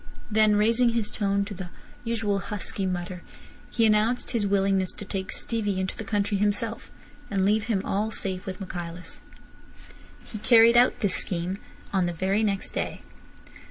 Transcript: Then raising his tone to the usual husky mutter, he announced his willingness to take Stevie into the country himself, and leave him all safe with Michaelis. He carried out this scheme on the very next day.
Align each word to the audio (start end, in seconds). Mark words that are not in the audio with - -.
Then 0.31 0.55
raising 0.55 0.89
his 0.89 1.11
tone 1.11 1.45
to 1.45 1.53
the 1.53 1.69
usual 2.03 2.39
husky 2.39 2.87
mutter, 2.87 3.21
he 3.69 3.85
announced 3.85 4.31
his 4.31 4.47
willingness 4.47 4.91
to 4.93 5.05
take 5.05 5.31
Stevie 5.31 5.79
into 5.79 5.95
the 5.95 6.03
country 6.03 6.37
himself, 6.37 6.91
and 7.29 7.45
leave 7.45 7.65
him 7.65 7.83
all 7.85 8.09
safe 8.09 8.47
with 8.47 8.59
Michaelis. 8.59 9.21
He 10.23 10.39
carried 10.39 10.75
out 10.75 11.01
this 11.01 11.13
scheme 11.13 11.59
on 11.93 12.07
the 12.07 12.13
very 12.13 12.41
next 12.41 12.71
day. 12.71 13.03